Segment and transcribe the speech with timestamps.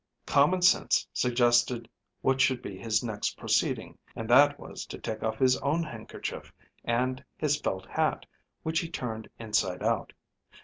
[0.25, 1.87] Common sense suggested
[2.21, 6.51] what should be his next proceeding, and that was to take off his own handkerchief
[6.83, 8.25] and his felt hat,
[8.63, 10.11] which he turned inside out.